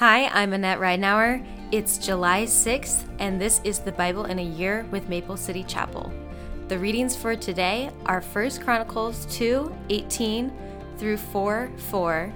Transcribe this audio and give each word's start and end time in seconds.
Hi, 0.00 0.28
I'm 0.28 0.54
Annette 0.54 0.78
Ridenour. 0.78 1.44
It's 1.72 1.98
July 1.98 2.44
6th, 2.44 3.06
and 3.18 3.38
this 3.38 3.60
is 3.64 3.80
the 3.80 3.92
Bible 3.92 4.24
in 4.24 4.38
a 4.38 4.42
Year 4.42 4.86
with 4.90 5.10
Maple 5.10 5.36
City 5.36 5.62
Chapel. 5.62 6.10
The 6.68 6.78
readings 6.78 7.14
for 7.14 7.36
today 7.36 7.90
are 8.06 8.22
1 8.22 8.50
Chronicles 8.60 9.26
2 9.26 9.70
18 9.90 10.52
through 10.96 11.18
4 11.18 11.70
4, 11.76 12.32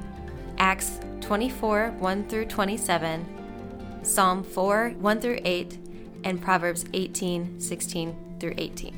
Acts 0.59 1.01
24 1.23 1.93
1 1.99 2.29
through 2.29 2.45
27, 2.45 4.01
Psalm 4.03 4.45
4 4.45 4.91
1 4.91 5.21
through 5.23 5.39
8, 5.43 5.79
and 6.25 6.43
Proverbs 6.43 6.85
18 6.93 7.59
16 7.59 8.37
through 8.41 8.55
18. 8.59 8.93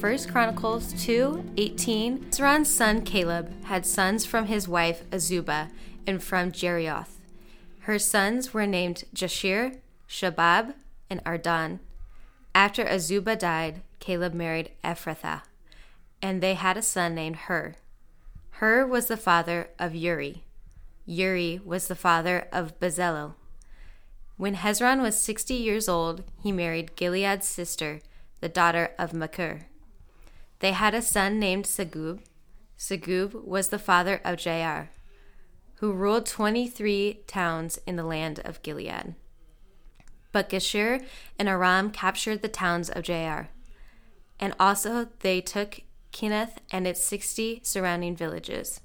1 0.00 0.18
Chronicles 0.30 0.92
2 1.04 1.44
18 1.56 2.18
Hezron's 2.26 2.72
son 2.72 3.02
Caleb 3.02 3.64
had 3.64 3.84
sons 3.84 4.24
from 4.24 4.46
his 4.46 4.68
wife 4.68 5.02
Azubah 5.10 5.70
and 6.06 6.22
from 6.22 6.52
Jerioth. 6.52 7.15
Her 7.86 8.00
sons 8.00 8.52
were 8.52 8.66
named 8.66 9.04
Jashir, 9.14 9.78
Shobab, 10.08 10.74
and 11.08 11.20
Ardan. 11.24 11.78
After 12.52 12.84
Azubah 12.84 13.38
died, 13.38 13.82
Caleb 14.00 14.34
married 14.34 14.72
Ephrathah, 14.82 15.42
and 16.20 16.42
they 16.42 16.54
had 16.54 16.76
a 16.76 16.82
son 16.82 17.14
named 17.14 17.36
Hur. 17.46 17.76
Hur 18.58 18.88
was 18.88 19.06
the 19.06 19.16
father 19.16 19.70
of 19.78 19.94
Uri. 19.94 20.42
Uri 21.04 21.60
was 21.64 21.86
the 21.86 21.94
father 21.94 22.48
of 22.50 22.76
Bezalel. 22.80 23.34
When 24.36 24.56
Hezron 24.56 25.00
was 25.00 25.20
sixty 25.20 25.54
years 25.54 25.88
old, 25.88 26.24
he 26.42 26.50
married 26.50 26.96
Gilead's 26.96 27.46
sister, 27.46 28.00
the 28.40 28.48
daughter 28.48 28.94
of 28.98 29.14
Machir. 29.14 29.68
They 30.58 30.72
had 30.72 30.92
a 30.92 31.00
son 31.00 31.38
named 31.38 31.66
Segub. 31.66 32.18
Segub 32.76 33.44
was 33.44 33.68
the 33.68 33.78
father 33.78 34.20
of 34.24 34.38
Jair, 34.38 34.88
who 35.76 35.92
ruled 35.92 36.26
23 36.26 37.22
towns 37.26 37.78
in 37.86 37.96
the 37.96 38.04
land 38.04 38.40
of 38.44 38.62
Gilead. 38.62 39.14
But 40.32 40.48
Geshur 40.48 41.04
and 41.38 41.48
Aram 41.48 41.90
captured 41.90 42.42
the 42.42 42.48
towns 42.48 42.90
of 42.90 43.04
Jair, 43.04 43.48
and 44.38 44.54
also 44.58 45.08
they 45.20 45.40
took 45.40 45.80
Kenath 46.12 46.58
and 46.70 46.86
its 46.86 47.04
60 47.04 47.60
surrounding 47.62 48.16
villages. 48.16 48.80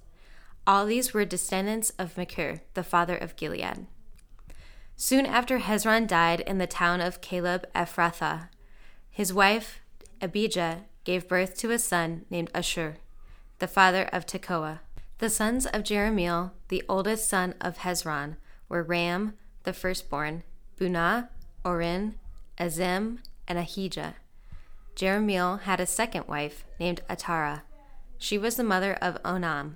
All 0.68 0.86
these 0.86 1.14
were 1.14 1.26
descendants 1.26 1.92
of 1.98 2.18
Machir, 2.18 2.62
the 2.74 2.84
father 2.84 3.16
of 3.16 3.36
Gilead. 3.36 3.88
Soon 4.96 5.26
after 5.26 5.60
Hezron 5.60 6.08
died 6.08 6.42
in 6.42 6.58
the 6.58 6.68
town 6.68 7.02
of 7.02 7.22
Caleb 7.22 7.66
Ephrathah, 7.74 8.50
his 9.10 9.34
wife 9.34 9.80
Abijah 10.22 10.84
gave 11.04 11.28
birth 11.28 11.58
to 11.58 11.72
a 11.72 11.80
son 11.80 12.26
named 12.30 12.52
Ashur, 12.54 12.98
the 13.60 13.68
father 13.68 14.04
of 14.14 14.26
Tekoa. 14.26 14.80
The 15.22 15.30
sons 15.30 15.68
of 15.68 15.84
Jerahmeel, 15.84 16.50
the 16.70 16.82
oldest 16.90 17.30
son 17.30 17.54
of 17.62 17.78
Hezron, 17.78 18.38
were 18.68 18.82
Ram, 18.82 19.36
the 19.62 19.72
firstborn, 19.72 20.42
Bunah, 20.80 21.30
Oren, 21.64 22.16
Azem, 22.58 23.20
and 23.48 23.60
Ahijah. 23.60 24.16
Jerahmeel 24.96 25.62
had 25.62 25.80
a 25.80 25.86
second 25.86 26.28
wife 26.28 26.66
named 26.80 27.04
Atara. 27.08 27.62
She 28.18 28.40
was 28.40 28.56
the 28.56 28.64
mother 28.64 28.96
of 28.96 29.22
Onam. 29.22 29.76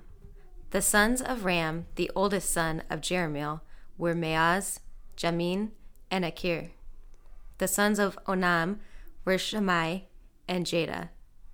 The 0.72 0.82
sons 0.82 1.22
of 1.22 1.44
Ram, 1.44 1.86
the 1.94 2.10
oldest 2.16 2.50
son 2.50 2.82
of 2.90 3.00
Jerahmeel, 3.00 3.60
were 3.96 4.16
Maaz, 4.16 4.80
Jamin, 5.16 5.70
and 6.10 6.24
Akir. 6.24 6.70
The 7.58 7.68
sons 7.68 8.00
of 8.00 8.18
Onam 8.24 8.78
were 9.24 9.38
Shammai 9.38 10.00
and 10.48 10.66
Jada. 10.66 11.10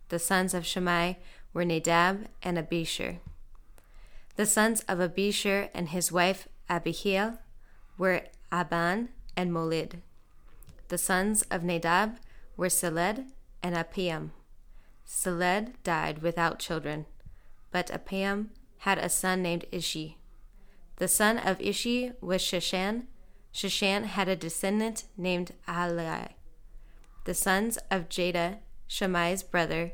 The 0.08 0.18
sons 0.18 0.54
of 0.54 0.64
Shammai 0.64 1.16
were 1.52 1.66
Nadab 1.66 2.28
and 2.42 2.56
Abishur. 2.56 3.18
The 4.36 4.46
sons 4.46 4.80
of 4.88 4.98
Abishur 4.98 5.68
and 5.74 5.90
his 5.90 6.10
wife 6.10 6.48
Abihail 6.68 7.38
were 7.98 8.22
Aban 8.50 9.08
and 9.36 9.52
Molid. 9.52 10.00
The 10.88 10.98
sons 10.98 11.42
of 11.50 11.62
Nadab 11.62 12.18
were 12.56 12.68
Seled 12.68 13.26
and 13.62 13.76
Apiam. 13.76 14.30
Seled 15.06 15.74
died 15.82 16.22
without 16.22 16.58
children, 16.58 17.06
but 17.70 17.88
Apiam 17.88 18.48
had 18.78 18.98
a 18.98 19.08
son 19.08 19.42
named 19.42 19.66
Ishi. 19.70 20.18
The 20.96 21.08
son 21.08 21.38
of 21.38 21.60
Ishi 21.60 22.12
was 22.20 22.42
Sheshan. 22.42 23.04
Sheshan 23.52 24.04
had 24.04 24.28
a 24.28 24.36
descendant 24.36 25.04
named 25.16 25.52
Ahalai. 25.68 26.30
The 27.24 27.34
sons 27.34 27.78
of 27.90 28.08
Jada, 28.08 28.58
Shammai's 28.88 29.42
brother, 29.42 29.92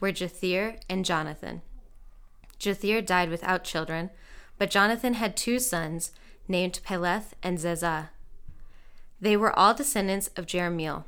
were 0.00 0.12
Jathir 0.12 0.80
and 0.88 1.04
Jonathan. 1.04 1.62
Jathir 2.62 3.04
died 3.04 3.28
without 3.28 3.64
children, 3.64 4.10
but 4.56 4.70
Jonathan 4.70 5.14
had 5.14 5.36
two 5.36 5.58
sons 5.58 6.12
named 6.46 6.80
Peleth 6.84 7.34
and 7.42 7.58
Zezah. 7.58 8.10
They 9.20 9.36
were 9.36 9.56
all 9.58 9.74
descendants 9.74 10.28
of 10.36 10.46
Jerahmeel. 10.46 11.04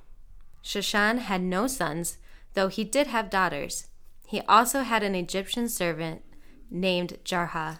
Sheshan 0.65 1.19
had 1.19 1.43
no 1.43 1.67
sons, 1.67 2.19
though 2.55 2.69
he 2.69 2.83
did 2.83 3.07
have 3.07 3.31
daughters. 3.31 3.89
He 4.27 4.41
also 4.43 4.81
had 4.83 5.03
an 5.03 5.15
Egyptian 5.15 5.69
servant 5.69 6.23
named 6.71 7.19
Jarha. 7.25 7.79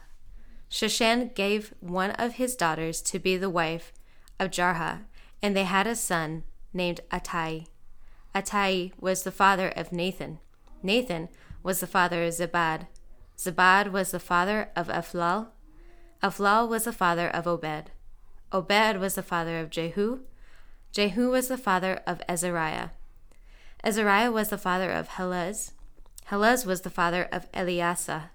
Sheshan 0.71 1.35
gave 1.35 1.75
one 1.81 2.13
of 2.13 2.35
his 2.35 2.55
daughters 2.55 3.03
to 3.03 3.19
be 3.19 3.37
the 3.37 3.51
wife 3.51 3.93
of 4.39 4.51
Jarha, 4.51 5.03
and 5.43 5.57
they 5.57 5.65
had 5.65 5.87
a 5.87 5.97
son 5.97 6.45
named 6.73 7.01
Attai. 7.11 7.67
Attai 8.35 8.93
was 9.01 9.23
the 9.23 9.33
father 9.33 9.69
of 9.69 9.93
Nathan. 9.93 10.39
Nathan 10.83 11.29
was 11.63 11.81
the 11.81 11.87
father 11.87 12.25
of 12.25 12.35
Zabad. 12.35 12.87
Zabad 13.39 13.91
was 13.91 14.11
the 14.11 14.21
father 14.21 14.71
of 14.77 14.89
Ephlal. 14.89 15.49
Ephlal 16.23 16.69
was 16.69 16.85
the 16.85 16.93
father 16.93 17.29
of 17.29 17.47
Obed. 17.47 17.91
Obed 18.53 18.99
was 18.99 19.15
the 19.15 19.23
father 19.23 19.61
of 19.61 19.71
Jehu. 19.71 20.21
Jehu 20.93 21.31
was 21.31 21.49
the 21.49 21.59
father 21.59 22.01
of 22.07 22.23
Azariah. 22.29 22.91
Azariah 23.83 24.31
was 24.31 24.49
the 24.49 24.59
father 24.59 24.91
of 24.91 25.09
Helez. 25.09 25.73
Helez 26.31 26.65
was 26.65 26.83
the 26.83 26.91
father 26.91 27.29
of 27.31 27.51
Eliasa. 27.53 28.31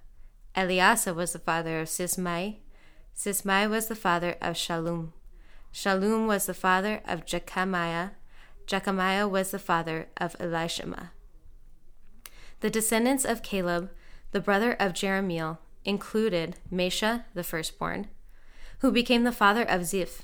Eliasa 0.55 1.15
was 1.15 1.33
the 1.33 1.39
father 1.39 1.79
of 1.79 1.87
Sismai. 1.87 2.57
Sismai 3.15 3.69
was 3.69 3.87
the 3.87 3.95
father 3.95 4.35
of 4.41 4.55
Shallum. 4.55 5.13
Shallum 5.73 6.27
was 6.27 6.45
the 6.45 6.53
father 6.53 7.01
of 7.05 7.25
Jechamiah. 7.25 8.11
Jechamiah 8.67 9.27
was 9.27 9.51
the 9.51 9.59
father 9.59 10.07
of 10.17 10.37
Elishama. 10.37 11.09
The 12.59 12.69
descendants 12.69 13.25
of 13.25 13.41
Caleb 13.41 13.89
the 14.31 14.39
brother 14.39 14.73
of 14.73 14.93
Jerahmeel, 14.93 15.57
included 15.85 16.57
Mesha, 16.71 17.23
the 17.33 17.43
firstborn, 17.43 18.07
who 18.79 18.91
became 18.91 19.23
the 19.23 19.31
father 19.31 19.63
of 19.63 19.85
Ziph. 19.85 20.23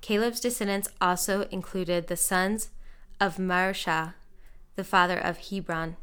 Caleb's 0.00 0.40
descendants 0.40 0.88
also 1.00 1.42
included 1.50 2.06
the 2.06 2.16
sons 2.16 2.70
of 3.20 3.36
Marshah, 3.38 4.14
the 4.76 4.84
father 4.84 5.18
of 5.18 5.48
Hebron. 5.48 5.96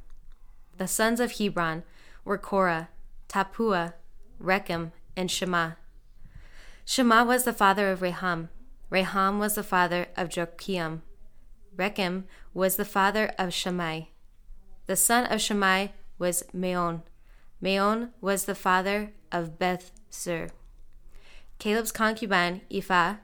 The 0.77 0.87
sons 0.87 1.19
of 1.19 1.33
Hebron 1.33 1.83
were 2.25 2.37
Korah, 2.37 2.89
Tapua, 3.29 3.93
Rechem, 4.41 4.91
and 5.15 5.29
Shema. 5.29 5.71
Shema 6.85 7.23
was 7.23 7.43
the 7.43 7.53
father 7.53 7.91
of 7.91 7.99
Reham. 7.99 8.49
Reham 8.91 9.39
was 9.39 9.55
the 9.55 9.63
father 9.63 10.07
of 10.17 10.35
Joachim. 10.35 11.03
Rechem 11.75 12.23
was 12.53 12.75
the 12.75 12.85
father 12.85 13.31
of 13.37 13.53
Shammai. 13.53 14.01
The 14.87 14.95
son 14.95 15.25
of 15.31 15.39
Shammai 15.39 15.87
was 16.17 16.43
Maon. 16.53 17.03
Maon 17.61 18.09
was 18.19 18.45
the 18.45 18.55
father 18.55 19.13
of 19.31 19.59
Beth. 19.59 19.91
Caleb's 21.59 21.91
concubine, 21.91 22.61
Ephah, 22.71 23.17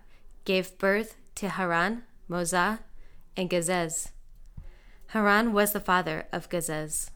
gave 0.46 0.78
birth 0.78 1.16
to 1.36 1.50
Haran, 1.50 2.04
Mozah, 2.30 2.80
and 3.36 3.50
Gazez. 3.50 4.12
Haran 5.08 5.54
was 5.54 5.74
the 5.74 5.80
father 5.80 6.28
of 6.32 6.50
Gazez. 6.50 7.10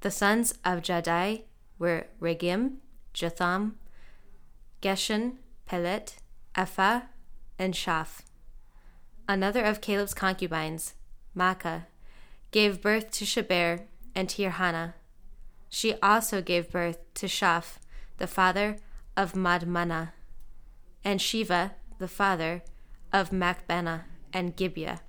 The 0.00 0.10
sons 0.10 0.54
of 0.64 0.82
Jadai 0.82 1.42
were 1.78 2.06
Regim, 2.20 2.76
Jotham, 3.12 3.76
Geshan, 4.80 5.36
Pelet, 5.66 6.16
Ephah, 6.54 7.02
and 7.58 7.76
Shaph. 7.76 8.22
Another 9.28 9.64
of 9.64 9.80
Caleb's 9.80 10.14
concubines, 10.14 10.94
Maacah, 11.36 11.86
gave 12.52 12.80
birth 12.80 13.10
to 13.10 13.24
Sheber 13.24 13.82
and 14.14 14.28
Tirhana. 14.28 14.94
She 15.68 15.94
also 16.02 16.40
gave 16.40 16.70
birth 16.70 16.98
to 17.14 17.26
Shaf, 17.26 17.78
the 18.18 18.26
father 18.26 18.76
of 19.16 19.34
Madmannah, 19.34 20.12
and 21.04 21.20
Shiva, 21.20 21.74
the 21.98 22.08
father 22.08 22.62
of 23.12 23.30
Machbenah 23.30 24.04
and 24.32 24.56
Gibeah. 24.56 25.00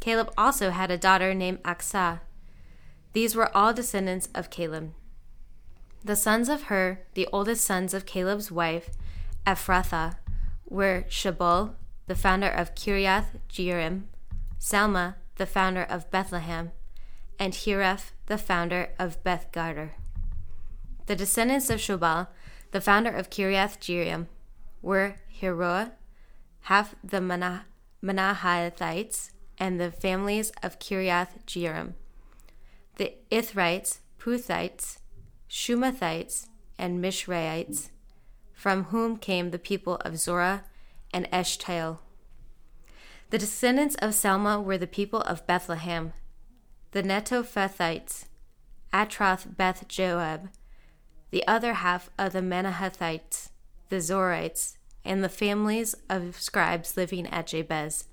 Caleb 0.00 0.32
also 0.36 0.70
had 0.70 0.90
a 0.90 0.98
daughter 0.98 1.34
named 1.34 1.62
Acsah. 1.62 2.20
These 3.12 3.34
were 3.34 3.54
all 3.56 3.72
descendants 3.72 4.28
of 4.34 4.50
Caleb. 4.50 4.92
The 6.04 6.16
sons 6.16 6.48
of 6.48 6.64
Hur, 6.64 7.00
the 7.14 7.28
oldest 7.32 7.64
sons 7.64 7.92
of 7.92 8.06
Caleb's 8.06 8.52
wife, 8.52 8.90
Ephrathah, 9.46 10.16
were 10.68 11.04
Shobal, 11.08 11.74
the 12.06 12.14
founder 12.14 12.48
of 12.48 12.74
Kiriath 12.74 13.38
Jearim, 13.48 14.04
Salma, 14.60 15.16
the 15.36 15.46
founder 15.46 15.82
of 15.82 16.10
Bethlehem, 16.10 16.70
and 17.38 17.52
Hireph, 17.52 18.12
the 18.26 18.38
founder 18.38 18.90
of 18.98 19.22
Beth 19.22 19.50
Gader. 19.52 19.90
The 21.06 21.16
descendants 21.16 21.70
of 21.70 21.80
Shobal, 21.80 22.28
the 22.72 22.80
founder 22.80 23.10
of 23.10 23.30
Kiriath 23.30 23.78
Jearim, 23.78 24.26
were 24.82 25.16
Heroah, 25.28 25.92
half 26.62 26.94
the 27.02 27.18
Manah- 27.18 27.64
Manahathites, 28.02 29.30
and 29.58 29.80
the 29.80 29.90
families 29.90 30.52
of 30.62 30.78
Kiriath 30.78 31.44
Jearim. 31.46 31.94
The 32.96 33.14
Ithrites, 33.30 33.98
Puthites, 34.18 34.98
Shumathites, 35.48 36.48
and 36.78 37.02
Mishraites, 37.02 37.90
from 38.52 38.84
whom 38.84 39.16
came 39.16 39.50
the 39.50 39.58
people 39.58 39.96
of 39.96 40.18
Zorah 40.18 40.64
and 41.12 41.28
Eshtaol. 41.30 41.98
The 43.30 43.38
descendants 43.38 43.94
of 43.96 44.10
Salma 44.10 44.62
were 44.62 44.78
the 44.78 44.86
people 44.86 45.20
of 45.22 45.46
Bethlehem, 45.46 46.12
the 46.92 47.02
Netophathites, 47.02 48.24
Atroth 48.92 49.56
Beth 49.56 49.86
Joab, 49.88 50.48
the 51.30 51.46
other 51.46 51.74
half 51.74 52.10
of 52.18 52.32
the 52.32 52.40
Manahathites, 52.40 53.50
the 53.90 53.96
Zorites, 53.96 54.76
and 55.04 55.22
the 55.22 55.28
families 55.28 55.94
of 56.08 56.40
scribes 56.40 56.96
living 56.96 57.26
at 57.26 57.48
Jabez. 57.48 58.06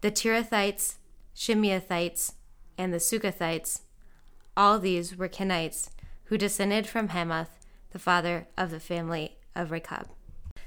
The 0.00 0.10
Tirathites, 0.10 0.96
Shimeathites, 1.34 2.32
and 2.78 2.92
the 2.92 2.98
Sukathites, 2.98 3.80
all 4.56 4.78
these 4.78 5.16
were 5.16 5.28
Kenites, 5.28 5.90
who 6.24 6.38
descended 6.38 6.86
from 6.86 7.08
Hamath, 7.08 7.50
the 7.90 7.98
father 7.98 8.46
of 8.56 8.70
the 8.70 8.80
family 8.80 9.36
of 9.54 9.70
Rechab. 9.70 10.08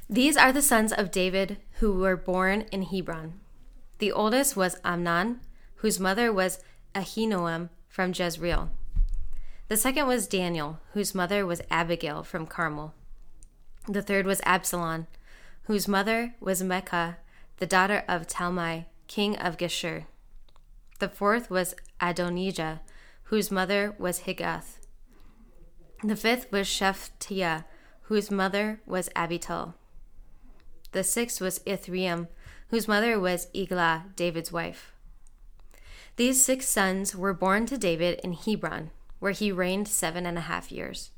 These 0.10 0.36
are 0.36 0.52
the 0.52 0.62
sons 0.62 0.92
of 0.92 1.12
David 1.12 1.58
who 1.80 1.94
were 1.94 2.18
born 2.18 2.66
in 2.72 2.84
Hebron. 2.84 3.40
The 4.00 4.12
oldest 4.12 4.58
was 4.58 4.80
Amnon, 4.84 5.40
whose 5.76 6.00
mother 6.00 6.32
was 6.32 6.60
Ahinoam 6.94 7.70
from 7.88 8.14
Jezreel. 8.14 8.70
The 9.68 9.78
second 9.78 10.08
was 10.08 10.28
Daniel, 10.28 10.80
whose 10.94 11.16
mother 11.16 11.46
was 11.46 11.62
Abigail 11.72 12.24
from 12.24 12.46
Carmel. 12.46 12.94
The 13.88 14.02
third 14.02 14.26
was 14.26 14.42
Absalom, 14.46 15.08
whose 15.64 15.88
mother 15.88 16.36
was 16.40 16.62
Maacah, 16.62 17.16
the 17.58 17.66
daughter 17.66 18.04
of 18.08 18.28
Talmai, 18.28 18.86
king 19.08 19.36
of 19.38 19.58
Geshur. 19.58 20.06
The 21.00 21.10
fourth 21.10 21.50
was 21.50 21.76
Adonijah, 22.00 22.82
whose 23.24 23.52
mother 23.52 23.96
was 23.98 24.20
Haggith. 24.20 24.80
The 26.04 26.16
fifth 26.16 26.52
was 26.52 26.68
Shephatiah, 26.68 27.66
whose 28.04 28.30
mother 28.30 28.82
was 28.86 29.10
Abital. 29.16 29.74
The 30.92 31.04
sixth 31.04 31.42
was 31.42 31.60
Ithream, 31.60 32.28
whose 32.70 32.88
mother 32.88 33.20
was 33.20 33.48
Eglah, 33.56 34.06
David's 34.16 34.52
wife. 34.52 34.93
These 36.16 36.46
six 36.46 36.68
sons 36.68 37.16
were 37.16 37.34
born 37.34 37.66
to 37.66 37.78
David 37.78 38.20
in 38.24 38.34
Hebron, 38.34 38.92
where 39.20 39.32
he 39.32 39.52
reigned 39.52 39.88
seven 39.88 40.26
and 40.26 40.38
a 40.38 40.42
half 40.42 40.72
years. 40.72 41.10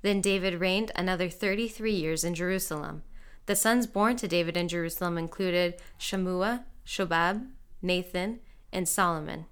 Then 0.00 0.22
David 0.22 0.60
reigned 0.60 0.90
another 0.94 1.28
thirty 1.28 1.68
three 1.68 1.94
years 1.94 2.24
in 2.24 2.34
Jerusalem. 2.34 3.02
The 3.46 3.56
sons 3.56 3.86
born 3.86 4.16
to 4.16 4.28
David 4.28 4.56
in 4.56 4.68
Jerusalem 4.68 5.18
included 5.18 5.74
Shammua, 5.98 6.64
Shobab, 6.86 7.48
Nathan, 7.82 8.40
and 8.72 8.88
Solomon. 8.88 9.46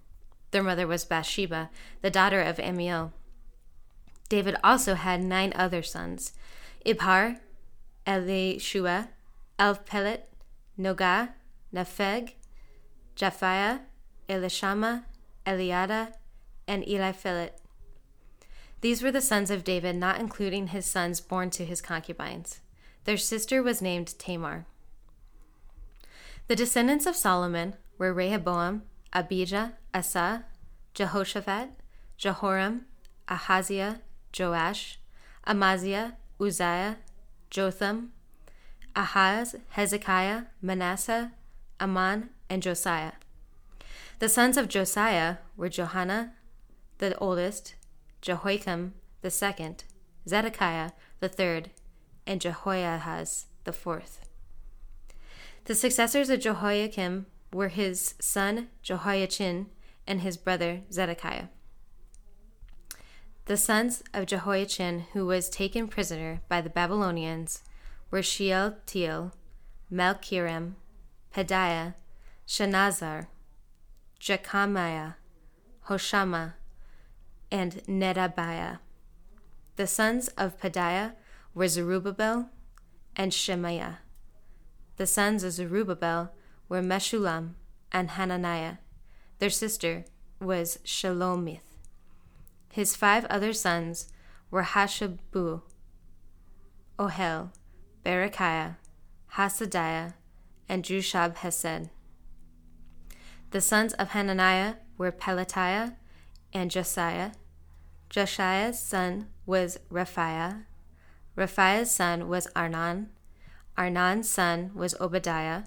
Their 0.50 0.62
mother 0.62 0.86
was 0.86 1.04
Bathsheba, 1.04 1.68
the 2.00 2.10
daughter 2.10 2.40
of 2.40 2.56
Ammiel. 2.56 3.12
David 4.28 4.56
also 4.64 4.94
had 4.94 5.22
nine 5.22 5.52
other 5.54 5.82
sons 5.82 6.32
Ibhar, 6.86 7.40
Elishua, 8.06 9.08
Elpelet, 9.58 10.22
Nogah, 10.78 11.30
Nepheg, 11.74 12.32
Japhiah, 13.16 13.80
Elishama, 14.28 15.04
Eliada, 15.46 16.12
and 16.66 16.84
Eliphelet. 16.84 17.50
These 18.80 19.02
were 19.02 19.10
the 19.10 19.20
sons 19.20 19.50
of 19.50 19.64
David, 19.64 19.96
not 19.96 20.20
including 20.20 20.68
his 20.68 20.86
sons 20.86 21.20
born 21.20 21.50
to 21.50 21.64
his 21.64 21.80
concubines. 21.80 22.60
Their 23.04 23.16
sister 23.16 23.62
was 23.62 23.82
named 23.82 24.18
Tamar. 24.18 24.66
The 26.46 26.56
descendants 26.56 27.06
of 27.06 27.16
Solomon 27.16 27.74
were 27.98 28.12
Rehoboam, 28.12 28.82
Abijah, 29.12 29.74
Asa, 29.92 30.44
Jehoshaphat, 30.94 31.70
Jehoram, 32.16 32.86
Ahaziah, 33.28 34.00
Joash, 34.38 34.98
Amaziah, 35.46 36.16
Uzziah, 36.40 36.98
Jotham, 37.50 38.12
Ahaz, 38.94 39.56
Hezekiah, 39.70 40.44
Manasseh, 40.60 41.32
Amon, 41.80 42.30
and 42.48 42.62
Josiah. 42.62 43.12
The 44.18 44.28
sons 44.28 44.56
of 44.56 44.66
Josiah 44.66 45.36
were 45.56 45.68
Johanan, 45.68 46.32
the 46.98 47.16
oldest, 47.18 47.76
Jehoiakim, 48.20 48.94
the 49.22 49.30
second, 49.30 49.84
Zedekiah, 50.28 50.90
the 51.20 51.28
third, 51.28 51.70
and 52.26 52.40
Jehoiahaz, 52.40 53.46
the 53.62 53.72
fourth. 53.72 54.26
The 55.66 55.76
successors 55.76 56.30
of 56.30 56.40
Jehoiakim 56.40 57.26
were 57.52 57.68
his 57.68 58.14
son 58.20 58.70
Jehoiachin 58.82 59.66
and 60.04 60.22
his 60.22 60.36
brother 60.36 60.80
Zedekiah. 60.90 61.46
The 63.44 63.56
sons 63.56 64.02
of 64.12 64.26
Jehoiachin, 64.26 65.06
who 65.12 65.26
was 65.26 65.48
taken 65.48 65.86
prisoner 65.86 66.40
by 66.48 66.60
the 66.60 66.70
Babylonians, 66.70 67.62
were 68.10 68.22
Shealtiel, 68.22 69.32
Malchiram, 69.92 70.74
Pedaiah, 71.32 71.94
Shenazar, 72.46 73.28
Jechamiah, 74.18 75.12
Hoshama, 75.86 76.54
and 77.50 77.82
Nedabiah. 77.86 78.78
The 79.76 79.86
sons 79.86 80.28
of 80.36 80.58
Pedaiah 80.58 81.14
were 81.54 81.68
Zerubbabel 81.68 82.50
and 83.16 83.32
Shemaiah. 83.32 84.00
The 84.96 85.06
sons 85.06 85.44
of 85.44 85.52
Zerubbabel 85.52 86.32
were 86.68 86.82
Meshullam 86.82 87.54
and 87.92 88.10
Hananiah. 88.10 88.78
Their 89.38 89.50
sister 89.50 90.04
was 90.40 90.78
Shelomith. 90.84 91.60
His 92.72 92.96
five 92.96 93.24
other 93.26 93.52
sons 93.52 94.08
were 94.50 94.64
Hashabu, 94.64 95.62
Ohel, 96.98 97.50
Berechiah, 98.04 98.76
Hasadiah, 99.34 100.14
and 100.68 100.82
Jushab 100.82 101.36
Hesed. 101.36 101.90
The 103.50 103.62
sons 103.62 103.94
of 103.94 104.08
Hananiah 104.08 104.74
were 104.98 105.10
Pelatiah 105.10 105.94
and 106.52 106.70
Josiah. 106.70 107.30
Josiah's 108.10 108.78
son 108.78 109.28
was 109.46 109.78
Rephaiah. 109.90 110.64
Rephaiah's 111.34 111.90
son 111.90 112.28
was 112.28 112.46
Arnan. 112.48 113.06
Arnan's 113.78 114.28
son 114.28 114.72
was 114.74 114.94
Obadiah. 115.00 115.64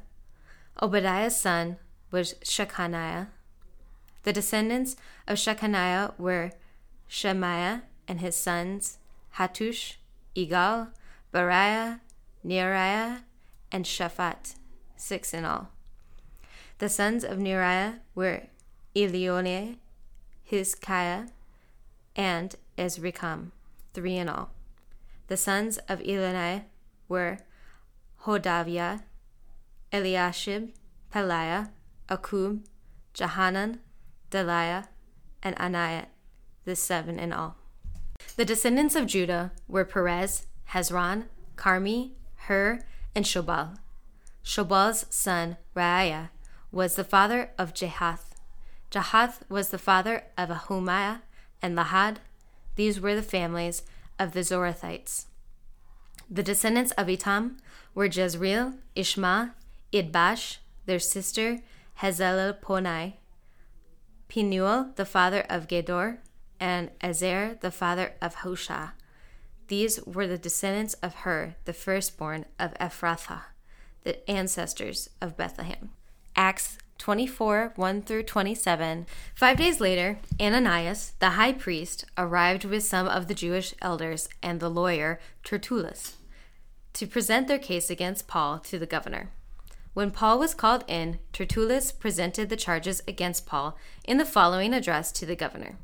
Obadiah's 0.80 1.36
son 1.36 1.78
was 2.12 2.36
Shechaniah. 2.44 3.28
The 4.24 4.34
descendants 4.34 4.96
of 5.28 5.38
Shechaniah 5.38 6.14
were 6.20 6.52
Shemaiah 7.08 7.82
and 8.08 8.22
his 8.22 8.36
sons 8.36 9.00
Hattush, 9.38 9.96
Igal, 10.36 10.90
Bariah, 11.34 12.02
Neariah, 12.46 13.22
and 13.72 13.86
Shaphat, 13.86 14.56
six 14.98 15.34
in 15.34 15.46
all. 15.46 15.72
The 16.82 16.90
sons 16.90 17.24
of 17.24 17.38
Neariah 17.38 18.00
were 18.16 18.48
Elioneh, 18.96 19.78
Hizkiah, 20.52 21.30
and 22.16 22.56
Ezrikam, 22.76 23.52
three 23.94 24.18
in 24.18 24.28
all. 24.28 24.50
The 25.28 25.38
sons 25.38 25.78
of 25.88 26.00
Elioneh 26.00 26.64
were 27.08 27.38
Hodaviah, 28.24 29.04
Eliashib, 29.94 30.72
Pelaiah, 31.14 31.70
Akub, 32.10 32.62
Jahanan, 33.14 33.78
Delaiah, 34.32 34.88
and 35.44 35.56
Anaiah, 35.58 36.08
the 36.66 36.76
seven 36.76 37.20
in 37.20 37.32
all. 37.32 37.58
The 38.38 38.46
descendants 38.46 38.96
of 38.96 39.06
Judah 39.06 39.52
were 39.68 39.86
Perez, 39.86 40.48
Hezron, 40.70 41.26
Carmi, 41.56 42.14
Hur, 42.48 42.84
and 43.14 43.24
Shobal. 43.24 43.78
Shobal's 44.44 45.06
son, 45.12 45.58
Raiah, 45.76 46.30
was 46.72 46.96
the 46.96 47.04
father 47.04 47.52
of 47.58 47.74
Jahath. 47.74 48.32
Jahath 48.90 49.42
was 49.50 49.70
the 49.70 49.78
father 49.78 50.24
of 50.38 50.50
Ahumiah 50.50 51.22
and 51.62 51.78
Lahad. 51.78 52.18
These 52.76 53.00
were 53.00 53.16
the 53.16 53.24
families 53.24 53.84
of 54.18 54.34
the 54.34 54.42
Zorathites. 54.42 55.26
The 56.30 56.44
descendants 56.44 56.92
of 56.94 57.08
Etam 57.08 57.58
were 57.94 58.06
Jezreel, 58.06 58.76
Ishma, 58.96 59.54
Idbash, 59.92 60.58
their 60.86 61.00
sister 61.00 61.60
Hazelelponai, 62.00 63.14
Penuel, 64.28 64.92
the 64.96 65.06
father 65.06 65.46
of 65.50 65.68
Gedor, 65.68 66.20
and 66.60 66.90
Ezer, 67.02 67.58
the 67.60 67.72
father 67.72 68.14
of 68.22 68.38
Hushah. 68.38 68.92
These 69.68 70.02
were 70.06 70.28
the 70.28 70.38
descendants 70.38 70.94
of 70.96 71.16
Hur, 71.16 71.56
the 71.66 71.74
firstborn 71.74 72.46
of 72.58 72.74
Ephrathah, 72.76 73.44
the 74.04 74.30
ancestors 74.30 75.10
of 75.22 75.38
Bethlehem. 75.38 75.92
Acts 76.36 76.78
24 76.98 77.74
1 77.76 78.02
through 78.04 78.22
27. 78.22 79.08
Five 79.34 79.58
days 79.58 79.82
later, 79.82 80.20
Ananias, 80.40 81.14
the 81.18 81.32
high 81.32 81.52
priest, 81.52 82.06
arrived 82.18 82.64
with 82.64 82.84
some 82.84 83.08
of 83.08 83.28
the 83.28 83.34
Jewish 83.34 83.74
elders 83.82 84.30
and 84.44 84.60
the 84.60 84.70
lawyer 84.70 85.20
Tertullus. 85.44 86.18
to 86.94 87.08
present 87.08 87.48
their 87.48 87.58
case 87.58 87.90
against 87.90 88.28
Paul 88.28 88.60
to 88.60 88.78
the 88.78 88.86
governor. 88.86 89.32
When 89.94 90.12
Paul 90.12 90.38
was 90.40 90.54
called 90.54 90.86
in, 90.88 91.20
Tertullus 91.34 91.92
presented 91.92 92.50
the 92.50 92.56
charges 92.56 93.02
against 93.08 93.46
Paul 93.46 93.78
in 94.06 94.18
the 94.18 94.26
following 94.26 94.74
address 94.74 95.12
to 95.14 95.26
the 95.26 95.36
governor 95.36 95.78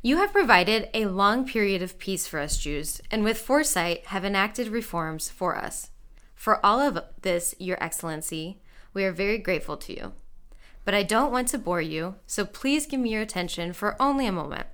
You 0.00 0.18
have 0.18 0.32
provided 0.32 0.88
a 0.94 1.06
long 1.06 1.44
period 1.44 1.82
of 1.82 1.98
peace 1.98 2.26
for 2.26 2.38
us 2.38 2.56
Jews, 2.56 3.00
and 3.10 3.24
with 3.24 3.38
foresight 3.38 4.06
have 4.06 4.24
enacted 4.24 4.68
reforms 4.68 5.28
for 5.28 5.56
us. 5.56 5.90
For 6.34 6.64
all 6.64 6.80
of 6.80 7.02
this, 7.22 7.54
Your 7.58 7.82
Excellency, 7.82 8.60
we 8.94 9.04
are 9.04 9.12
very 9.12 9.38
grateful 9.38 9.76
to 9.76 9.92
you. 9.92 10.12
But 10.84 10.94
I 10.94 11.02
don't 11.02 11.32
want 11.32 11.48
to 11.48 11.58
bore 11.58 11.82
you, 11.82 12.16
so 12.26 12.44
please 12.44 12.86
give 12.86 13.00
me 13.00 13.10
your 13.10 13.22
attention 13.22 13.72
for 13.72 14.00
only 14.00 14.26
a 14.26 14.32
moment. 14.32 14.66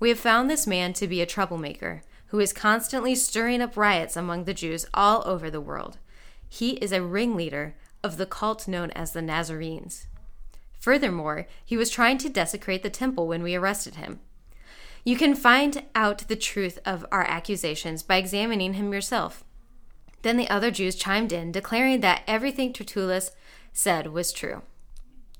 We 0.00 0.08
have 0.08 0.18
found 0.18 0.50
this 0.50 0.66
man 0.66 0.92
to 0.94 1.06
be 1.06 1.22
a 1.22 1.26
troublemaker 1.26 2.02
who 2.26 2.40
is 2.40 2.52
constantly 2.52 3.14
stirring 3.14 3.60
up 3.60 3.76
riots 3.76 4.16
among 4.16 4.44
the 4.44 4.54
Jews 4.54 4.86
all 4.92 5.22
over 5.26 5.50
the 5.50 5.60
world. 5.60 5.98
He 6.48 6.72
is 6.76 6.90
a 6.90 7.02
ringleader 7.02 7.76
of 8.02 8.16
the 8.16 8.26
cult 8.26 8.66
known 8.66 8.90
as 8.92 9.12
the 9.12 9.22
Nazarenes. 9.22 10.06
Furthermore, 10.80 11.46
he 11.64 11.76
was 11.76 11.90
trying 11.90 12.18
to 12.18 12.28
desecrate 12.28 12.82
the 12.82 12.90
temple 12.90 13.28
when 13.28 13.42
we 13.42 13.54
arrested 13.54 13.94
him. 13.94 14.20
You 15.04 15.16
can 15.16 15.34
find 15.34 15.84
out 15.94 16.26
the 16.26 16.36
truth 16.36 16.78
of 16.84 17.06
our 17.12 17.24
accusations 17.24 18.02
by 18.02 18.16
examining 18.16 18.74
him 18.74 18.92
yourself. 18.92 19.44
Then 20.22 20.36
the 20.36 20.48
other 20.48 20.70
Jews 20.70 20.94
chimed 20.94 21.32
in, 21.32 21.52
declaring 21.52 22.00
that 22.00 22.22
everything 22.26 22.72
Tertullus 22.72 23.32
said 23.72 24.08
was 24.08 24.32
true. 24.32 24.62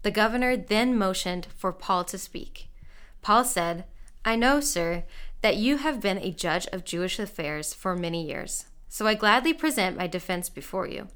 The 0.02 0.10
governor 0.10 0.56
then 0.56 0.98
motioned 0.98 1.46
for 1.56 1.72
Paul 1.72 2.04
to 2.04 2.18
speak. 2.18 2.68
Paul 3.20 3.44
said, 3.44 3.84
I 4.24 4.36
know, 4.36 4.60
sir, 4.60 5.04
that 5.42 5.56
you 5.56 5.78
have 5.78 6.00
been 6.00 6.18
a 6.18 6.30
judge 6.30 6.66
of 6.68 6.84
Jewish 6.84 7.18
affairs 7.18 7.74
for 7.74 7.96
many 7.96 8.26
years, 8.26 8.66
so 8.88 9.06
I 9.06 9.14
gladly 9.14 9.52
present 9.52 9.96
my 9.96 10.06
defense 10.06 10.48
before 10.48 10.86
you. 10.86 11.08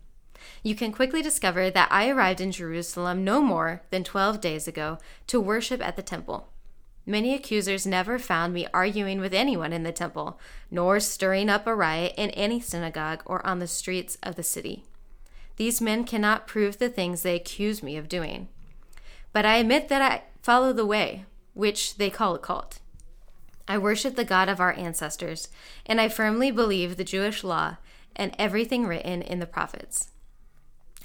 You 0.62 0.75
can 0.75 0.92
quickly 0.92 1.23
discover 1.23 1.70
that 1.70 1.90
I 1.90 2.08
arrived 2.08 2.40
in 2.40 2.52
Jerusalem 2.52 3.25
no 3.25 3.40
more 3.40 3.82
than 3.90 4.04
twelve 4.04 4.40
days 4.40 4.68
ago 4.68 4.99
to 5.28 5.40
worship 5.40 5.80
at 5.80 5.96
the 5.96 6.02
temple. 6.02 6.49
Many 7.04 7.35
accusers 7.35 7.87
never 7.87 8.18
found 8.18 8.52
me 8.52 8.66
arguing 8.75 9.20
with 9.20 9.32
anyone 9.32 9.73
in 9.73 9.85
the 9.85 9.92
temple, 9.92 10.40
nor 10.70 10.99
stirring 10.99 11.49
up 11.49 11.66
a 11.66 11.75
riot 11.75 12.12
in 12.16 12.30
any 12.30 12.61
synagogue 12.61 13.23
or 13.25 13.44
on 13.46 13.61
the 13.61 13.66
streets 13.66 14.18
of 14.23 14.35
the 14.35 14.42
city. 14.42 14.85
These 15.56 15.80
men 15.80 16.04
cannot 16.04 16.46
prove 16.46 16.78
the 16.78 16.88
things 16.88 17.22
they 17.22 17.34
accuse 17.34 17.82
me 17.82 17.96
of 17.96 18.08
doing. 18.08 18.48
But 19.32 19.44
I 19.44 19.56
admit 19.56 19.88
that 19.88 20.02
I 20.02 20.22
follow 20.42 20.72
the 20.72 20.86
way, 20.86 21.25
which 21.54 21.96
they 21.96 22.10
call 22.10 22.34
a 22.34 22.38
cult. 22.38 22.78
I 23.68 23.78
worship 23.78 24.14
the 24.14 24.25
God 24.25 24.48
of 24.48 24.60
our 24.60 24.72
ancestors, 24.72 25.48
and 25.84 26.00
I 26.00 26.08
firmly 26.08 26.50
believe 26.50 26.96
the 26.96 27.04
Jewish 27.04 27.42
law 27.42 27.76
and 28.14 28.34
everything 28.38 28.86
written 28.86 29.22
in 29.22 29.40
the 29.40 29.46
prophets. 29.46 30.10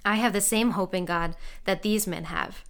I 0.06 0.16
have 0.16 0.34
the 0.34 0.42
same 0.42 0.72
hope 0.72 0.94
in 0.94 1.06
God 1.06 1.36
that 1.66 1.82
these 1.82 2.08
men 2.08 2.26
have, 2.26 2.64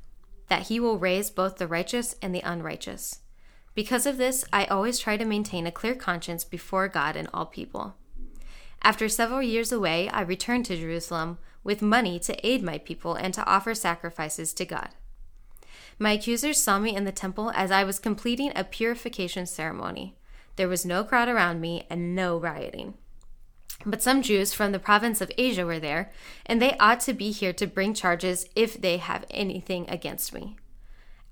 that 0.47 0.63
He 0.63 0.79
will 0.79 0.97
raise 0.97 1.29
both 1.29 1.57
the 1.57 1.67
righteous 1.67 2.15
and 2.21 2.33
the 2.33 2.41
unrighteous. 2.41 3.19
Because 3.73 4.05
of 4.05 4.17
this, 4.17 4.43
I 4.51 4.65
always 4.65 4.99
try 4.99 5.15
to 5.17 5.25
maintain 5.25 5.65
a 5.65 5.71
clear 5.71 5.95
conscience 5.95 6.43
before 6.43 6.87
God 6.87 7.15
and 7.15 7.29
all 7.33 7.45
people. 7.45 7.95
After 8.83 9.07
several 9.07 9.41
years 9.41 9.71
away, 9.71 10.09
I 10.09 10.21
returned 10.21 10.65
to 10.65 10.77
Jerusalem 10.77 11.37
with 11.63 11.81
money 11.81 12.19
to 12.19 12.47
aid 12.47 12.63
my 12.63 12.79
people 12.79 13.13
and 13.13 13.33
to 13.33 13.45
offer 13.45 13.75
sacrifices 13.75 14.53
to 14.53 14.65
God. 14.65 14.89
My 15.99 16.13
accusers 16.13 16.61
saw 16.61 16.79
me 16.79 16.95
in 16.95 17.03
the 17.03 17.11
temple 17.11 17.51
as 17.55 17.69
I 17.69 17.83
was 17.83 17.99
completing 17.99 18.51
a 18.55 18.63
purification 18.63 19.45
ceremony. 19.45 20.15
There 20.55 20.67
was 20.67 20.85
no 20.85 21.03
crowd 21.03 21.27
around 21.29 21.61
me 21.61 21.85
and 21.89 22.15
no 22.15 22.37
rioting. 22.37 22.95
But 23.85 24.01
some 24.01 24.21
Jews 24.21 24.53
from 24.53 24.71
the 24.71 24.79
province 24.79 25.21
of 25.21 25.31
Asia 25.37 25.65
were 25.65 25.79
there, 25.79 26.11
and 26.45 26.61
they 26.61 26.77
ought 26.77 26.99
to 27.01 27.13
be 27.13 27.31
here 27.31 27.53
to 27.53 27.67
bring 27.67 27.93
charges 27.93 28.47
if 28.55 28.79
they 28.79 28.97
have 28.97 29.25
anything 29.29 29.89
against 29.89 30.33
me. 30.33 30.57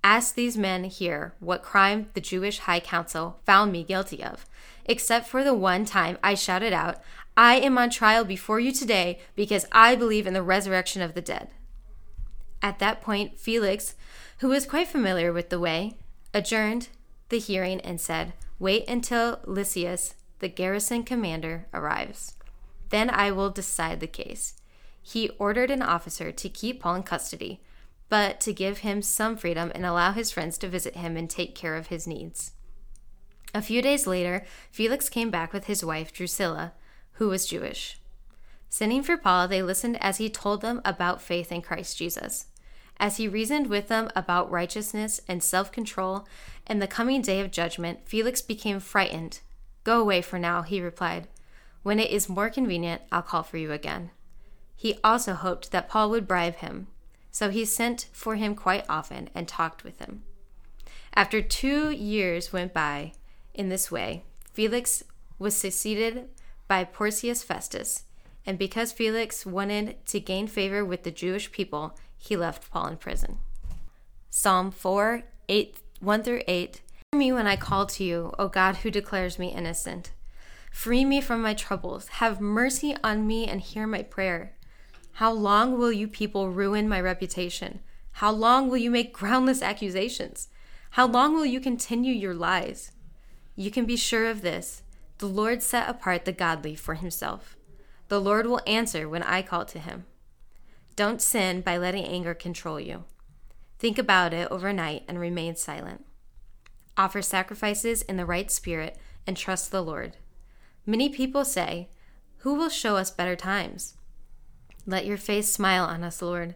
Ask 0.04 0.36
these 0.36 0.58
men 0.58 0.86
here 0.86 1.34
what 1.40 1.62
crime 1.62 2.10
the 2.14 2.22
Jewish 2.22 2.60
High 2.60 2.80
Council 2.80 3.40
found 3.46 3.72
me 3.72 3.84
guilty 3.84 4.24
of, 4.24 4.46
except 4.86 5.28
for 5.28 5.44
the 5.44 5.54
one 5.54 5.86
time 5.86 6.18
I 6.24 6.36
shouted 6.36 6.74
out, 6.74 7.02
I 7.36 7.56
am 7.56 7.78
on 7.78 7.90
trial 7.90 8.24
before 8.24 8.60
you 8.60 8.72
today 8.72 9.20
because 9.36 9.66
I 9.72 9.96
believe 9.96 10.26
in 10.26 10.34
the 10.34 10.44
resurrection 10.44 11.02
of 11.02 11.14
the 11.14 11.22
dead. 11.22 11.50
At 12.62 12.80
that 12.80 13.02
point, 13.02 13.40
Felix, 13.40 13.96
who 14.40 14.50
was 14.50 14.66
quite 14.66 14.88
familiar 14.88 15.32
with 15.32 15.50
the 15.50 15.60
way, 15.60 15.94
adjourned 16.34 16.90
the 17.30 17.40
hearing 17.40 17.80
and 17.82 18.00
said, 18.00 18.34
Wait 18.58 18.88
until 18.88 19.40
Lysias, 19.46 20.16
the 20.40 20.50
garrison 20.50 21.04
commander, 21.04 21.68
arrives. 21.74 22.36
Then 22.90 23.10
I 23.10 23.32
will 23.32 23.50
decide 23.50 24.00
the 24.00 24.08
case. 24.08 24.56
He 25.02 25.30
ordered 25.40 25.72
an 25.72 25.82
officer 25.82 26.32
to 26.32 26.50
keep 26.50 26.82
Paul 26.82 26.96
in 26.96 27.04
custody, 27.04 27.62
but 28.10 28.40
to 28.42 28.54
give 28.54 28.80
him 28.80 29.02
some 29.02 29.38
freedom 29.38 29.72
and 29.74 29.86
allow 29.86 30.12
his 30.12 30.32
friends 30.32 30.58
to 30.58 30.68
visit 30.68 30.96
him 30.96 31.16
and 31.16 31.30
take 31.30 31.56
care 31.56 31.76
of 31.76 31.88
his 31.88 32.08
needs. 32.08 32.52
A 33.54 33.62
few 33.62 33.82
days 33.82 34.06
later, 34.06 34.46
Felix 34.72 35.10
came 35.10 35.32
back 35.32 35.54
with 35.54 35.66
his 35.66 35.84
wife, 35.84 36.12
Drusilla, 36.12 36.74
who 37.14 37.30
was 37.30 37.48
Jewish. 37.48 38.00
Sending 38.70 39.02
for 39.02 39.18
Paul, 39.18 39.48
they 39.48 39.64
listened 39.64 39.98
as 40.02 40.18
he 40.18 40.30
told 40.30 40.62
them 40.62 40.82
about 40.86 41.22
faith 41.22 41.52
in 41.52 41.62
Christ 41.62 41.98
Jesus. 41.98 42.48
As 43.00 43.18
he 43.18 43.28
reasoned 43.28 43.68
with 43.68 43.88
them 43.88 44.10
about 44.16 44.52
righteousness 44.52 45.22
and 45.28 45.42
self 45.42 45.72
control 45.72 46.28
and 46.68 46.82
the 46.82 46.88
coming 46.88 47.22
day 47.22 47.40
of 47.40 47.50
judgment, 47.50 48.02
Felix 48.06 48.42
became 48.42 48.80
frightened. 48.80 49.40
Go 49.84 50.00
away 50.02 50.22
for 50.22 50.38
now, 50.38 50.62
he 50.62 50.82
replied. 50.82 51.28
When 51.82 51.98
it 51.98 52.12
is 52.12 52.30
more 52.30 52.50
convenient, 52.50 53.02
I'll 53.12 53.22
call 53.22 53.44
for 53.44 53.58
you 53.58 53.72
again. 53.72 54.12
He 54.76 55.00
also 55.04 55.34
hoped 55.34 55.72
that 55.72 55.90
Paul 55.90 56.10
would 56.12 56.28
bribe 56.28 56.58
him, 56.58 56.88
so 57.40 57.50
he 57.50 57.64
sent 57.64 58.08
for 58.12 58.36
him 58.36 58.54
quite 58.54 58.84
often 58.90 59.30
and 59.34 59.48
talked 59.48 59.86
with 59.86 60.00
him. 60.00 60.24
After 61.16 61.42
two 61.42 61.90
years 61.90 62.52
went 62.52 62.74
by 62.74 63.14
in 63.54 63.70
this 63.70 63.90
way, 63.90 64.26
Felix 64.52 65.06
was 65.38 65.56
succeeded 65.56 66.28
by 66.68 66.84
Porcius 66.84 67.42
Festus, 67.42 68.04
and 68.46 68.60
because 68.60 68.92
Felix 68.92 69.46
wanted 69.46 70.06
to 70.08 70.20
gain 70.20 70.48
favor 70.48 70.84
with 70.84 71.04
the 71.04 71.12
Jewish 71.12 71.50
people, 71.54 71.98
he 72.18 72.36
left 72.36 72.70
Paul 72.70 72.88
in 72.88 72.98
prison. 72.98 73.38
Psalm 74.30 74.70
4 74.70 75.24
8 75.48 75.78
1 76.02 76.24
through 76.24 76.42
8 76.46 76.82
Hear 77.14 77.20
me 77.20 77.32
when 77.32 77.48
I 77.48 77.56
call 77.56 77.86
to 77.86 78.04
you, 78.04 78.34
O 78.38 78.50
God 78.50 78.76
who 78.78 78.92
declares 78.92 79.40
me 79.40 79.48
innocent. 79.48 80.12
Free 80.74 81.06
me 81.06 81.22
from 81.22 81.42
my 81.42 81.54
troubles. 81.54 82.10
Have 82.20 82.42
mercy 82.42 82.98
on 83.02 83.26
me 83.26 83.48
and 83.48 83.62
hear 83.62 83.88
my 83.88 84.04
prayer. 84.04 84.58
How 85.20 85.34
long 85.34 85.78
will 85.78 85.92
you 85.92 86.08
people 86.08 86.50
ruin 86.50 86.88
my 86.88 87.02
reputation? 87.02 87.82
How 88.24 88.32
long 88.32 88.70
will 88.70 88.78
you 88.78 88.90
make 88.90 89.12
groundless 89.12 89.62
accusations? 89.62 90.48
How 90.92 91.08
long 91.08 91.34
will 91.34 91.46
you 91.46 91.60
continue 91.60 92.14
your 92.14 92.34
lies? 92.34 92.94
You 93.58 93.70
can 93.70 93.86
be 93.86 93.98
sure 93.98 94.28
of 94.28 94.44
this 94.44 94.82
the 95.18 95.26
Lord 95.26 95.62
set 95.62 95.90
apart 95.90 96.24
the 96.24 96.32
godly 96.32 96.74
for 96.74 96.94
himself. 96.94 97.58
The 98.08 98.22
Lord 98.22 98.48
will 98.48 98.62
answer 98.66 99.10
when 99.10 99.22
I 99.24 99.42
call 99.42 99.66
to 99.66 99.80
him. 99.80 100.06
Don't 100.96 101.22
sin 101.22 101.60
by 101.60 101.76
letting 101.78 102.06
anger 102.06 102.34
control 102.34 102.80
you. 102.80 103.04
Think 103.78 103.98
about 103.98 104.34
it 104.34 104.50
overnight 104.50 105.04
and 105.10 105.20
remain 105.20 105.58
silent. 105.58 106.06
Offer 106.96 107.24
sacrifices 107.24 108.04
in 108.04 108.16
the 108.16 108.26
right 108.26 108.50
spirit 108.50 108.98
and 109.28 109.36
trust 109.36 109.70
the 109.70 109.84
Lord. 109.84 110.16
Many 110.86 111.10
people 111.10 111.44
say, 111.44 111.90
Who 112.38 112.54
will 112.54 112.70
show 112.70 112.96
us 112.96 113.12
better 113.12 113.36
times? 113.36 113.96
Let 114.90 115.06
your 115.06 115.18
face 115.18 115.48
smile 115.54 115.86
on 115.86 116.04
us, 116.04 116.20
Lord. 116.20 116.56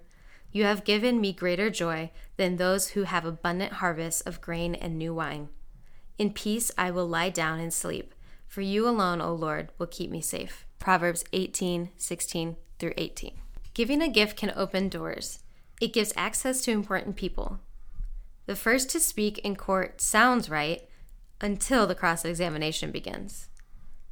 You 0.51 0.63
have 0.63 0.83
given 0.83 1.21
me 1.21 1.33
greater 1.33 1.69
joy 1.69 2.09
than 2.35 2.55
those 2.55 2.89
who 2.89 3.03
have 3.03 3.25
abundant 3.25 3.73
harvests 3.73 4.21
of 4.21 4.41
grain 4.41 4.73
and 4.73 4.97
new 4.97 5.13
wine. 5.13 5.49
In 6.17 6.33
peace 6.33 6.71
I 6.75 6.89
will 6.89 7.07
lie 7.07 7.29
down 7.29 7.59
and 7.59 7.71
sleep, 7.71 8.15
for 8.47 8.61
you 8.61 8.87
alone, 8.87 9.21
O 9.21 9.35
Lord, 9.35 9.69
will 9.77 9.85
keep 9.85 10.09
me 10.09 10.19
safe. 10.19 10.65
Proverbs 10.79 11.23
18 11.31 11.91
16 11.95 12.55
through 12.79 12.93
18. 12.97 13.37
Giving 13.75 14.01
a 14.01 14.09
gift 14.09 14.35
can 14.35 14.51
open 14.55 14.89
doors. 14.89 15.43
It 15.79 15.93
gives 15.93 16.11
access 16.17 16.61
to 16.61 16.71
important 16.71 17.15
people. 17.15 17.59
The 18.47 18.55
first 18.55 18.89
to 18.89 18.99
speak 18.99 19.37
in 19.39 19.55
court 19.55 20.01
sounds 20.01 20.49
right 20.49 20.81
until 21.39 21.85
the 21.85 21.93
cross 21.93 22.25
examination 22.25 22.89
begins. 22.89 23.49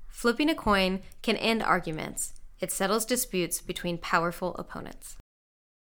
Flipping 0.07 0.47
a 0.47 0.53
coin 0.53 1.01
can 1.23 1.37
end 1.37 1.63
arguments, 1.63 2.35
it 2.61 2.71
settles 2.71 3.05
disputes 3.05 3.59
between 3.61 3.97
powerful 3.97 4.55
opponents. 4.55 5.17